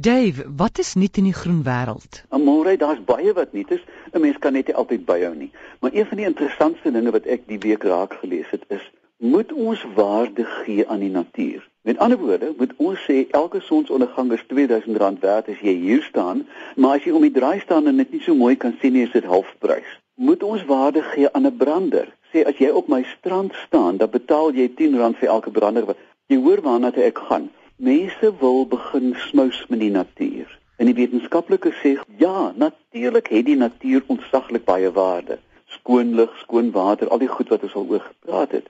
Dave, 0.00 0.44
wat 0.56 0.78
is 0.78 0.94
nuut 0.94 1.16
in 1.16 1.24
die 1.26 1.34
groen 1.34 1.64
wêreld? 1.66 2.20
Amore, 2.28 2.76
daar's 2.78 3.00
baie 3.04 3.32
wat 3.34 3.52
nuut 3.52 3.70
is. 3.74 3.80
'n 4.12 4.20
Mens 4.20 4.38
kan 4.38 4.52
net 4.52 4.66
nie 4.66 4.74
altyd 4.74 5.04
byhou 5.04 5.34
nie. 5.34 5.50
Maar 5.80 5.90
een 5.92 6.06
van 6.06 6.16
die 6.16 6.26
interessantste 6.26 6.92
dinge 6.92 7.10
wat 7.10 7.26
ek 7.26 7.48
die 7.48 7.58
week 7.58 7.82
raak 7.82 8.14
gelees 8.20 8.50
het 8.50 8.62
is, 8.68 8.84
moet 9.16 9.52
ons 9.52 9.82
waarde 9.94 10.44
gee 10.44 10.86
aan 10.88 11.02
die 11.02 11.10
natuur. 11.10 11.66
Met 11.82 11.98
ander 11.98 12.18
woorde, 12.18 12.54
moet 12.58 12.72
ons 12.76 13.04
sê 13.10 13.26
elke 13.30 13.60
sonsondergang 13.60 14.32
is 14.32 14.46
R2000 14.46 15.18
werd 15.20 15.48
as 15.48 15.60
jy 15.66 15.74
hier 15.74 16.02
staan, 16.02 16.46
maar 16.76 16.96
as 16.96 17.04
jy 17.04 17.10
om 17.10 17.26
die 17.26 17.34
draai 17.40 17.58
staan 17.60 17.86
en 17.86 17.96
dit 17.96 18.12
nie 18.12 18.22
so 18.22 18.34
mooi 18.34 18.56
kan 18.56 18.78
sien 18.80 18.92
nie, 18.92 19.02
is 19.02 19.12
dit 19.18 19.24
halfprys. 19.24 19.98
Moet 20.14 20.42
ons 20.42 20.64
waarde 20.64 21.02
gee 21.02 21.32
aan 21.32 21.46
'n 21.46 21.56
brander? 21.56 22.06
Sê 22.32 22.46
as 22.46 22.58
jy 22.58 22.70
op 22.70 22.88
my 22.88 23.02
strand 23.18 23.54
staan, 23.66 23.96
dan 23.96 24.10
betaal 24.10 24.54
jy 24.54 24.68
R10 24.68 25.14
vir 25.18 25.28
elke 25.28 25.50
brander. 25.50 25.96
Jy 26.26 26.36
hoor 26.36 26.60
waarna 26.62 26.94
ek 26.94 27.18
gaan. 27.18 27.50
Mense 27.78 28.32
wil 28.38 28.64
begin 28.66 29.14
smous 29.14 29.66
met 29.68 29.78
die 29.78 29.90
natuur. 29.90 30.58
En 30.82 30.88
die 30.90 30.94
wetenskaplikes 30.98 31.76
sê 31.78 31.92
ja, 32.18 32.50
natuurlik 32.58 33.28
het 33.30 33.44
die 33.46 33.54
natuur 33.56 34.02
ontsaglik 34.10 34.64
baie 34.66 34.90
waarde. 34.92 35.36
Skoon 35.76 36.10
lug, 36.18 36.32
skoon 36.42 36.72
water, 36.74 37.06
al 37.08 37.22
die 37.22 37.30
goed 37.30 37.52
wat 37.54 37.62
ons 37.62 37.76
al 37.78 37.86
oor 37.86 38.02
gepraat 38.02 38.56
het. 38.58 38.66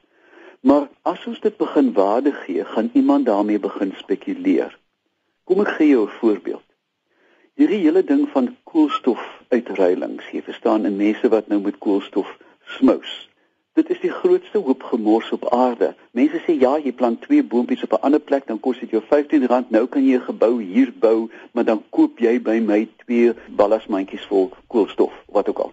Maar 0.60 0.90
as 1.08 1.24
ons 1.24 1.40
dit 1.40 1.56
begin 1.56 1.88
waarde 1.96 2.34
gee, 2.42 2.64
gaan 2.64 2.90
iemand 2.92 3.26
daarmee 3.30 3.58
begin 3.58 3.94
spekuleer. 3.96 4.76
Kom 5.48 5.64
ek 5.64 5.72
gee 5.78 5.88
jou 5.94 6.04
'n 6.04 6.16
voorbeeld. 6.20 6.66
Hierdie 7.56 7.80
hele 7.88 8.04
ding 8.04 8.28
van 8.28 8.56
koolstofuitruilings, 8.64 10.28
jy 10.36 10.42
verstaan, 10.42 10.84
en 10.84 11.00
mense 11.00 11.28
wat 11.28 11.48
nou 11.48 11.60
met 11.60 11.78
koolstof 11.78 12.36
smous. 12.76 13.28
Dit 13.78 13.90
is 13.94 14.00
die 14.02 14.10
grootste 14.10 14.58
hoop 14.58 14.82
gemors 14.82 15.28
op 15.30 15.44
aarde. 15.54 15.92
Mense 16.10 16.40
sê 16.42 16.56
ja, 16.58 16.72
jy 16.82 16.90
plant 16.98 17.20
twee 17.22 17.44
boontjies 17.46 17.84
op 17.86 17.92
'n 17.94 18.06
ander 18.08 18.20
plek, 18.20 18.46
dan 18.46 18.58
kos 18.60 18.80
dit 18.80 18.90
jou 18.90 19.02
R15. 19.02 19.70
Nou 19.70 19.86
kan 19.86 20.02
jy 20.02 20.16
'n 20.16 20.26
gebou 20.30 20.62
hier 20.62 20.92
bou, 21.00 21.30
maar 21.52 21.64
dan 21.64 21.82
koop 21.90 22.18
jy 22.18 22.42
by 22.42 22.58
my 22.58 22.88
twee 23.04 23.32
ballasmandjies 23.60 24.26
vol 24.26 24.50
koolstof, 24.66 25.12
wat 25.26 25.48
ook 25.48 25.58
al. 25.58 25.72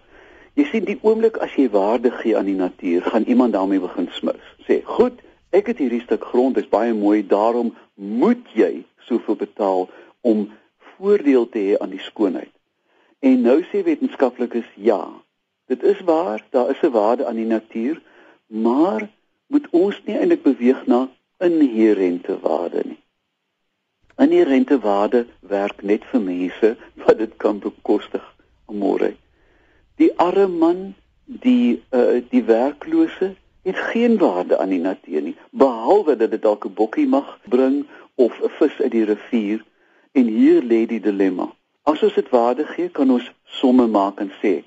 Jy 0.54 0.64
sien 0.64 0.84
die 0.84 0.98
oomblik 1.02 1.36
as 1.36 1.54
jy 1.54 1.68
waarde 1.70 2.10
gee 2.10 2.36
aan 2.36 2.44
die 2.44 2.54
natuur, 2.54 3.02
gaan 3.02 3.22
iemand 3.26 3.52
daarmee 3.52 3.80
begin 3.80 4.08
smous. 4.12 4.46
Sê, 4.68 4.82
"Goed, 4.84 5.20
ek 5.50 5.66
het 5.66 5.78
hierdie 5.78 6.02
stuk 6.02 6.24
grond, 6.24 6.54
dit 6.54 6.64
is 6.64 6.70
baie 6.70 6.94
mooi, 6.94 7.26
daarom 7.26 7.74
moet 7.94 8.46
jy 8.54 8.84
soveel 8.98 9.36
betaal 9.36 9.88
om 10.20 10.50
voordeel 10.78 11.48
te 11.48 11.58
hê 11.58 11.78
aan 11.78 11.90
die 11.90 12.06
skoonheid." 12.10 12.52
En 13.18 13.40
nou 13.40 13.62
sê 13.62 13.82
wetenskaplikes, 13.82 14.66
"Ja, 14.74 15.08
Dit 15.66 15.82
is 15.82 16.00
waar, 16.00 16.44
daar 16.50 16.70
is 16.70 16.82
'n 16.82 16.90
waarde 16.90 17.26
aan 17.26 17.34
die 17.34 17.46
natuur, 17.46 18.02
maar 18.46 19.08
moet 19.46 19.66
ons 19.70 20.02
nie 20.04 20.16
eintlik 20.18 20.42
beweeg 20.42 20.86
na 20.86 21.08
inherente 21.38 22.40
waarde 22.40 22.82
nie. 22.84 23.00
Inherente 24.16 24.78
waarde 24.78 25.26
werk 25.40 25.82
net 25.82 26.04
vir 26.04 26.20
mense 26.20 26.76
wat 26.94 27.18
dit 27.18 27.36
kan 27.36 27.58
bekostig 27.58 28.36
môre. 28.66 29.14
Die 29.96 30.12
arme 30.18 30.46
man, 30.46 30.94
die 31.24 31.82
uh, 31.90 32.22
die 32.30 32.44
werklose 32.44 33.34
het 33.62 33.76
geen 33.76 34.18
waarde 34.18 34.58
aan 34.58 34.68
die 34.68 34.80
natuur 34.80 35.22
nie, 35.22 35.36
behalwe 35.50 36.16
dat 36.16 36.30
dit 36.30 36.42
dalk 36.42 36.64
'n 36.64 36.74
bokkie 36.74 37.06
mag 37.06 37.38
bring 37.48 37.86
of 38.14 38.40
'n 38.42 38.48
vis 38.58 38.80
uit 38.80 38.90
die 38.90 39.04
rivier 39.04 39.64
en 40.12 40.26
hier 40.26 40.62
lê 40.62 40.86
die 40.86 41.00
dilemma. 41.00 41.52
As 41.82 42.02
ons 42.02 42.14
dit 42.14 42.28
waarde 42.28 42.64
gee, 42.66 42.88
kan 42.88 43.10
ons 43.10 43.32
somme 43.44 43.86
maak 43.86 44.20
en 44.20 44.32
sê 44.42 44.62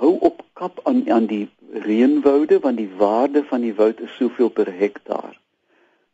hou 0.00 0.16
op 0.28 0.42
kap 0.52 0.80
aan 0.84 1.04
aan 1.10 1.26
die 1.26 1.48
reënwoude 1.72 2.58
want 2.64 2.76
die 2.76 2.90
waarde 2.96 3.44
van 3.44 3.64
die 3.64 3.74
woud 3.74 4.00
is 4.00 4.16
soveel 4.16 4.48
per 4.48 4.68
hektaar. 4.78 5.36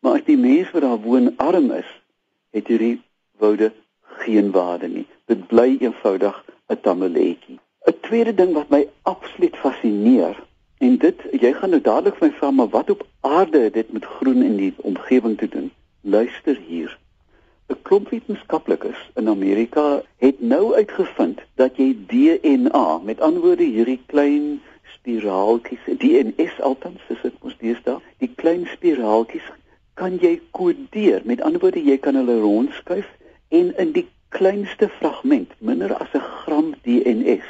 Maar 0.03 0.19
as 0.19 0.27
die 0.27 0.39
mense 0.39 0.71
wat 0.73 0.87
daar 0.87 1.03
woon 1.03 1.33
arm 1.37 1.71
is, 1.71 1.91
het 2.51 2.71
hierdie 2.71 3.01
woude 3.43 3.73
geen 4.23 4.51
waarde 4.51 4.89
nie. 4.89 5.07
Dit 5.27 5.47
bly 5.51 5.77
eenvoudig 5.81 6.45
'n 6.69 6.81
tammeletjie. 6.81 7.59
'n 7.87 8.01
Tweede 8.01 8.35
ding 8.35 8.53
wat 8.53 8.69
my 8.71 8.89
absoluut 9.03 9.57
fascineer 9.57 10.37
en 10.79 10.99
dit 10.99 11.19
jy 11.41 11.53
gaan 11.53 11.71
nou 11.71 11.81
dadelik 11.81 12.19
vir 12.19 12.29
my 12.29 12.35
vra 12.39 12.51
maar 12.51 12.69
wat 12.69 12.91
op 12.91 13.07
aarde 13.21 13.71
dit 13.71 13.92
met 13.92 14.05
groen 14.05 14.42
in 14.42 14.57
die 14.57 14.75
omgewing 14.77 15.39
te 15.39 15.48
doen. 15.48 15.71
Luister 16.01 16.59
hier. 16.67 16.98
'n 17.73 17.83
klomp 17.83 18.11
wetenskaplikes 18.11 19.01
in 19.21 19.29
Amerika 19.29 20.03
het 20.17 20.41
nou 20.41 20.75
uitgevind 20.75 21.41
dat 21.55 21.77
jy 21.77 21.97
DNA, 22.07 23.01
met 23.05 23.21
ander 23.21 23.43
woorde 23.43 23.65
hierdie 23.65 24.01
klein 24.07 24.61
spiraaltjies, 24.95 25.85
DNS 25.99 26.61
altens, 26.61 27.01
is 27.09 27.23
dit 27.23 27.35
mos 27.43 27.57
deesdae, 27.59 27.99
die 28.19 28.31
klein 28.37 28.67
spiraaltjies 28.75 29.49
kan 29.95 30.19
jy 30.21 30.41
kodeer. 30.51 31.21
Met 31.25 31.41
ander 31.41 31.61
woorde 31.61 31.83
jy 31.85 31.99
kan 31.99 32.15
hulle 32.15 32.41
rondskuif 32.41 33.09
en 33.49 33.73
in 33.79 33.93
die 33.97 34.07
kleinste 34.29 34.89
fragment, 34.99 35.53
minder 35.59 35.95
as 35.95 36.13
'n 36.15 36.29
gram 36.43 36.75
DNS, 36.85 37.49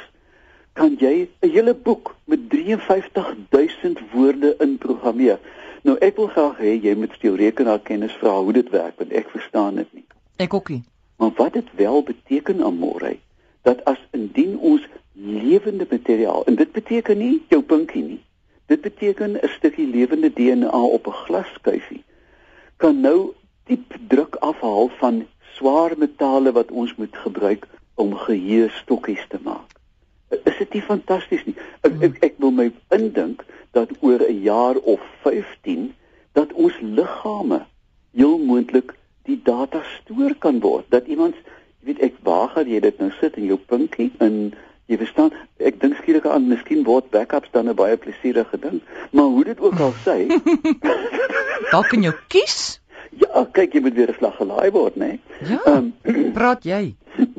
kan 0.73 0.95
jy 0.99 1.27
'n 1.41 1.49
hele 1.49 1.73
boek 1.73 2.15
met 2.25 2.49
53000 2.49 3.99
woorde 4.11 4.55
inprogrammeer. 4.59 5.39
Nou 5.83 5.97
ek 5.99 6.15
wil 6.15 6.27
graag 6.27 6.57
hê 6.57 6.79
jy 6.79 6.95
moet 6.95 7.15
jou 7.21 7.35
rekenaarkennis 7.35 8.15
vra 8.21 8.37
hoe 8.39 8.53
dit 8.53 8.69
werk 8.69 8.95
want 8.97 9.11
ek 9.11 9.29
verstaan 9.29 9.75
dit 9.75 9.93
nie. 9.93 10.02
Ek 10.35 10.53
ookie. 10.53 10.83
Maar 11.17 11.31
wat 11.35 11.53
dit 11.53 11.67
wel 11.75 12.03
beteken 12.03 12.63
aan 12.63 12.77
môre 12.77 13.17
dat 13.61 13.83
as 13.85 13.99
indien 14.11 14.57
ons 14.59 14.87
lewende 15.13 15.87
materiaal 15.89 16.45
en 16.45 16.55
dit 16.55 16.71
beteken 16.71 17.17
nie 17.17 17.43
jou 17.49 17.61
pinkie 17.61 18.03
nie. 18.03 18.23
Dit 18.65 18.81
beteken 18.81 19.37
'n 19.37 19.47
stukkie 19.47 19.87
lewende 19.87 20.33
DNA 20.33 20.83
op 20.83 21.07
'n 21.07 21.19
glaskuifie 21.25 22.03
kan 22.83 22.99
nou 22.99 23.33
diep 23.69 23.93
druk 24.07 24.35
afhaal 24.35 24.89
van 24.99 25.25
swaar 25.55 25.93
metale 25.97 26.51
wat 26.51 26.71
ons 26.71 26.95
moet 26.95 27.17
gebruik 27.17 27.67
om 27.95 28.15
geheue 28.25 28.69
stokkies 28.69 29.25
te 29.29 29.39
maak. 29.43 29.69
Is 30.43 30.57
dit 30.57 30.73
nie 30.73 30.81
fantasties 30.81 31.45
nie? 31.45 31.55
Ek, 31.87 31.95
ek 32.07 32.17
ek 32.27 32.41
wil 32.43 32.51
my 32.51 32.71
indink 32.97 33.45
dat 33.77 33.93
oor 34.01 34.19
'n 34.25 34.41
jaar 34.43 34.75
of 34.75 34.99
15 35.21 35.93
dat 36.33 36.53
ons 36.53 36.73
liggame 36.81 37.61
heel 38.11 38.37
moontlik 38.37 38.95
die 39.29 39.39
data 39.43 39.83
stoor 39.97 40.35
kan 40.39 40.59
word 40.59 40.85
dat 40.89 41.07
iemand 41.07 41.35
jy 41.81 41.91
weet 41.91 42.03
ek 42.07 42.19
waar 42.27 42.49
gaan 42.55 42.69
jy 42.71 42.79
dit 42.83 42.99
nou 42.99 43.11
sit 43.19 43.37
in 43.39 43.49
jou 43.51 43.57
pinkie 43.57 44.11
in 44.23 44.53
jy 44.91 44.99
verstaan 44.99 45.31
ek 45.59 45.79
dink 45.81 45.97
skielik 46.01 46.27
aan 46.27 46.49
miskien 46.51 46.83
word 46.87 47.09
backups 47.15 47.51
dan 47.51 47.69
'n 47.69 47.75
baie 47.75 47.97
plesierige 47.97 48.59
ding 48.59 48.81
maar 49.11 49.31
hoe 49.35 49.43
dit 49.43 49.59
ook 49.59 49.79
al 49.79 49.95
sê 50.05 50.17
dalk 51.71 51.87
kan 51.89 52.03
jy 52.03 52.13
kies? 52.27 52.79
Ja 53.21 53.45
kyk 53.45 53.73
jy 53.73 53.81
moet 53.81 53.95
weer 53.95 54.11
'n 54.11 54.19
slag 54.19 54.37
gelaai 54.37 54.71
word 54.71 54.95
nê 54.95 55.19
ja 55.47 55.61
um, 55.67 55.93
praat 56.37 56.63
jy? 56.63 56.95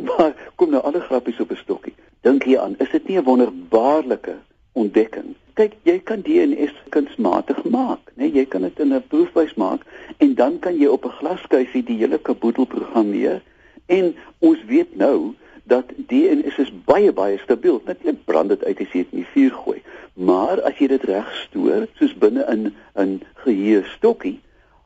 maar 0.09 0.35
kom 0.57 0.71
nou 0.71 0.83
alle 0.83 1.01
grappies 1.01 1.41
op 1.41 1.51
'n 1.51 1.57
stokkie. 1.57 1.95
Dink 2.23 2.45
jy 2.45 2.59
aan 2.59 2.77
is 2.79 2.91
dit 2.91 3.09
nie 3.09 3.19
'n 3.19 3.25
wonderbaarlike 3.25 4.37
ontdekking 4.73 5.35
kyk 5.55 5.77
jy 5.87 5.99
kan 6.03 6.23
DNS 6.27 6.75
kunsmatig 6.95 7.63
maak, 7.65 8.13
né? 8.15 8.27
Nee, 8.27 8.33
jy 8.41 8.45
kan 8.51 8.63
dit 8.67 8.81
in 8.81 8.93
'n 8.95 9.07
proefwys 9.09 9.55
maak 9.55 9.87
en 10.19 10.35
dan 10.35 10.59
kan 10.59 10.77
jy 10.79 10.87
op 10.87 11.05
'n 11.05 11.19
glaskuifie 11.21 11.85
die 11.85 11.99
hele 11.99 12.19
kaboedel 12.19 12.65
programmeer 12.65 13.43
en 13.87 14.15
ons 14.39 14.65
weet 14.65 14.97
nou 14.97 15.35
dat 15.65 15.93
DNS 15.97 16.59
is 16.59 16.73
baie 16.85 17.13
baie 17.13 17.39
stabiel. 17.39 17.81
Natuurlik 17.85 18.25
brand 18.25 18.49
dit 18.49 18.65
uit 18.65 18.81
as 18.81 18.93
jy 18.93 19.03
dit 19.05 19.13
in 19.13 19.23
die 19.23 19.33
vuur 19.33 19.53
gooi, 19.65 19.83
maar 20.15 20.63
as 20.63 20.79
jy 20.79 20.89
dit 20.93 21.05
reg 21.05 21.31
stoor, 21.47 21.87
soos 21.99 22.15
binne 22.15 22.45
in 22.53 22.73
'n 22.95 23.21
geheue 23.45 23.85
stokkie, 23.97 24.41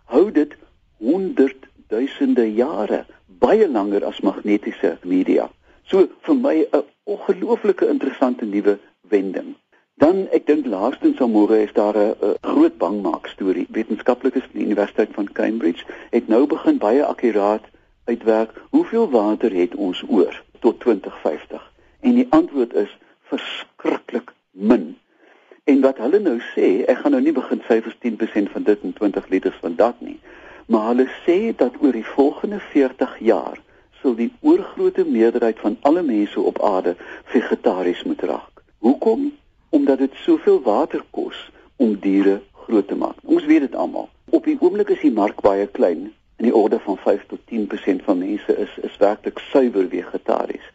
hou 0.04 0.30
dit 0.30 0.54
honderd 0.98 1.66
duisende 1.88 2.54
jare, 2.54 3.04
baie 3.26 3.68
langer 3.68 4.04
as 4.04 4.20
magnetiese 4.20 4.98
media. 5.04 5.50
So 5.84 6.08
vir 6.20 6.34
my 6.34 6.66
'n 6.72 6.84
ongelooflike 7.04 7.88
interessante 7.88 8.44
nuwe 8.44 8.78
wending. 9.08 9.54
Dan 9.98 10.28
ek 10.30 10.44
dink 10.46 10.66
laastens 10.70 11.18
môre 11.18 11.56
is 11.62 11.72
daar 11.74 11.96
'n 11.98 12.36
groot 12.40 12.76
bangmaak 12.78 13.26
storie. 13.26 13.66
Wetenskaplikes 13.70 14.42
van 14.42 14.60
die 14.60 14.64
Universiteit 14.64 15.10
van 15.12 15.32
Cambridge 15.32 15.84
het 16.10 16.28
nou 16.28 16.46
begin 16.46 16.78
baie 16.78 17.04
akkuraat 17.04 17.64
uitwerk 18.04 18.50
hoeveel 18.70 19.10
water 19.10 19.52
het 19.52 19.74
ons 19.74 20.04
oor 20.08 20.42
tot 20.60 20.80
2050. 20.80 21.72
En 22.00 22.14
die 22.14 22.26
antwoord 22.30 22.74
is 22.74 22.98
verskriklik 23.22 24.32
min. 24.50 24.96
En 25.64 25.80
wat 25.80 25.98
hulle 25.98 26.18
nou 26.18 26.38
sê, 26.54 26.84
ek 26.86 27.02
gaan 27.02 27.12
nou 27.12 27.22
nie 27.22 27.32
begin 27.32 27.60
syfers 27.66 27.98
10% 27.98 28.52
van 28.54 28.62
dit 28.62 28.82
en 28.82 28.92
20 28.92 29.28
liters 29.28 29.58
van 29.60 29.74
dat 29.74 30.00
nie, 30.00 30.20
maar 30.66 30.86
hulle 30.92 31.08
sê 31.26 31.56
dat 31.56 31.74
oor 31.82 31.92
die 31.92 32.06
volgende 32.14 32.60
40 32.70 33.18
jaar 33.18 33.58
sal 34.00 34.14
die 34.14 34.30
oorgrootste 34.40 35.04
meerderheid 35.04 35.58
van 35.58 35.76
alle 35.80 36.02
mense 36.02 36.40
op 36.40 36.62
aarde 36.62 36.96
vegetaries 37.24 38.02
moet 38.02 38.22
raak. 38.22 38.62
Hoekom? 38.78 39.32
Omdat 39.68 39.98
dit 39.98 40.14
soveel 40.14 40.62
water 40.62 41.02
kos 41.10 41.50
om 41.76 41.98
diere 42.00 42.40
groot 42.52 42.88
te 42.88 42.94
maak. 42.94 43.16
Ons 43.22 43.44
weet 43.44 43.60
dit 43.60 43.74
almal. 43.74 44.08
Op 44.30 44.44
die 44.44 44.56
oomblik 44.60 44.88
is 44.88 45.00
die 45.00 45.12
mark 45.12 45.40
baie 45.40 45.66
klein. 45.66 46.12
In 46.36 46.48
die 46.48 46.54
orde 46.54 46.78
van 46.78 46.96
5 46.96 47.26
tot 47.26 47.40
10% 47.52 48.04
van 48.04 48.18
mense 48.18 48.56
is 48.56 48.78
is 48.82 48.96
werklik 48.98 49.38
suiwer 49.38 49.88
vegetaries. 49.88 50.66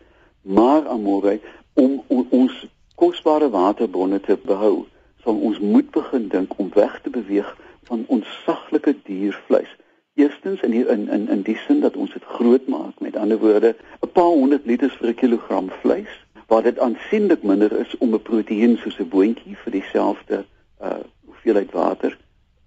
Maar 0.42 0.88
amore 0.88 1.40
om, 1.74 2.01
om 2.07 2.28
ons 2.30 2.66
kosbare 2.95 3.50
waterbronne 3.50 4.19
te 4.19 4.38
behou, 4.45 4.86
sal 5.24 5.36
ons 5.36 5.60
moet 5.60 5.90
begin 5.92 6.28
dink 6.28 6.57
om 6.57 6.69
weg 6.74 7.00
te 7.01 7.10
beweeg 7.10 7.56
van 7.84 8.04
ons 8.07 8.28
saglike 8.45 8.95
diervleis 9.04 9.72
Eerstens 10.16 10.62
in 10.62 10.72
die, 10.72 10.88
in 10.88 11.10
in 11.10 11.30
in 11.30 11.42
die 11.42 11.57
sin 11.57 11.80
dat 11.81 11.95
ons 11.95 12.12
dit 12.13 12.24
groot 12.24 12.68
maak. 12.68 13.00
Met 13.00 13.16
ander 13.16 13.40
woorde, 13.40 13.75
'n 14.01 14.12
paar 14.12 14.34
honderd 14.40 14.66
liters 14.66 14.94
vir 14.94 15.07
'n 15.10 15.16
kilogram 15.16 15.69
vleis, 15.81 16.23
waar 16.54 16.64
dit 16.64 16.80
aansienlik 16.80 17.44
minder 17.44 17.72
is 17.80 17.98
om 17.98 18.14
'n 18.14 18.22
proteïen 18.22 18.78
soos 18.78 18.98
'n 19.00 19.10
boontjie 19.14 19.56
vir 19.64 19.72
dieselfde 19.72 20.46
uh 20.82 21.02
hoeveelheid 21.26 21.72
water 21.72 22.18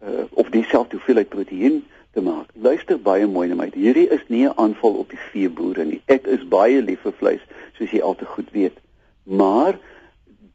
uh 0.02 0.24
of 0.30 0.48
dieselfde 0.50 0.96
hoeveelheid 0.96 1.28
proteïen 1.28 1.84
te 2.10 2.20
maak. 2.20 2.48
Luister 2.54 2.98
baie 3.00 3.26
mooi 3.26 3.48
na 3.48 3.54
my. 3.54 3.68
Hierdie 3.74 4.08
is 4.16 4.24
nie 4.28 4.44
'n 4.46 4.56
aanval 4.56 4.94
op 5.02 5.10
die 5.10 5.22
veeboere 5.30 5.84
nie. 5.84 6.00
Ek 6.04 6.26
is 6.26 6.48
baie 6.48 6.82
lief 6.82 7.00
vir 7.00 7.12
vleis, 7.12 7.44
soos 7.78 7.90
jy 7.90 8.00
al 8.02 8.14
te 8.14 8.24
goed 8.24 8.50
weet. 8.50 8.76
Maar 9.22 9.78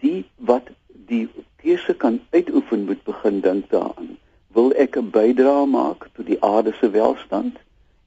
die 0.03 0.25
wat 0.35 0.67
die 0.91 1.29
keuse 1.55 1.93
kan 1.93 2.19
uitoefen 2.29 2.85
moet 2.85 3.03
begin 3.03 3.39
dink 3.39 3.69
daaraan. 3.69 4.17
Wil 4.47 4.73
ek 4.73 4.97
'n 4.97 5.09
bydrae 5.09 5.65
maak 5.65 6.09
tot 6.13 6.25
die 6.25 6.41
aarde 6.43 6.73
se 6.79 6.89
welstand? 6.89 7.55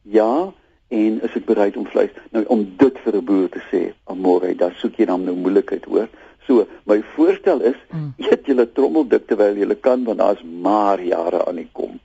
Ja, 0.02 0.52
en 0.98 1.18
is 1.26 1.36
ek 1.40 1.46
bereid 1.48 1.76
om 1.80 1.86
vleis 1.90 2.12
nou 2.36 2.44
om 2.54 2.64
dit 2.82 3.00
vir 3.04 3.16
'n 3.20 3.24
boer 3.30 3.48
te 3.56 3.62
sê, 3.70 3.82
amore, 4.14 4.54
dan 4.54 4.72
soek 4.80 4.98
jy 4.98 5.06
dan 5.10 5.24
nou 5.24 5.34
moeilikheid 5.36 5.84
hoor. 5.90 6.08
So, 6.46 6.66
my 6.84 7.00
voorstel 7.14 7.62
is 7.72 7.78
mm. 7.90 8.14
eet 8.18 8.46
julle 8.46 8.66
trommeldik 8.72 9.26
terwyl 9.28 9.56
julle 9.56 9.74
kan 9.74 10.04
want 10.04 10.18
daar's 10.18 10.42
maar 10.44 11.00
jare 11.00 11.46
aan 11.46 11.62
die 11.62 11.68
kom. 11.72 12.00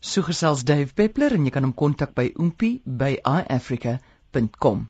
So 0.00 0.22
gesels 0.22 0.64
Dave 0.68 0.92
Peppler 0.94 1.32
en 1.32 1.44
jy 1.44 1.52
kan 1.52 1.64
hom 1.64 1.76
kontak 1.76 2.14
by 2.16 2.30
oompie 2.36 2.80
by 2.84 3.14
iafrica.com. 3.24 4.88